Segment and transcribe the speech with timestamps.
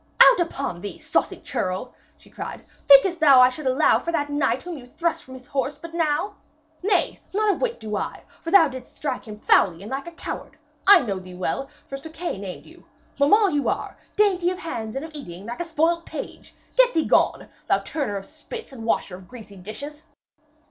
[0.19, 2.65] 'Out upon thee, saucy churl!' she cried.
[2.87, 5.93] 'Thinkest thou I should allow for that knight whom you thrust from his horse but
[5.93, 6.37] now?
[6.81, 10.11] Nay, not a whit do I, for thou didst strike him foully and like a
[10.11, 10.57] coward!
[10.87, 12.83] I know thee well, for Sir Kay named you.
[13.19, 16.55] Beaumains you are, dainty of hands and of eating, like a spoilt page.
[16.75, 20.01] Get thee gone, thou turner of spits and washer of greasy dishes!'